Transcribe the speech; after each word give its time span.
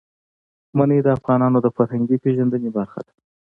منی 0.77 0.99
د 1.03 1.07
افغانانو 1.17 1.57
د 1.61 1.67
فرهنګي 1.75 2.17
پیژندنې 2.23 2.69
برخه 2.77 2.99
ده. 3.05 3.13